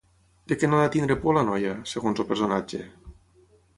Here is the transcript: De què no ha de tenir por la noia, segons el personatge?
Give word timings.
De 0.51 0.55
què 0.61 0.69
no 0.69 0.77
ha 0.77 0.85
de 0.87 0.91
tenir 0.95 1.17
por 1.25 1.37
la 1.39 1.43
noia, 1.49 1.75
segons 1.91 2.23
el 2.25 2.27
personatge? 2.33 2.81